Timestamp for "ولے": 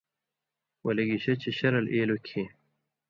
0.85-1.03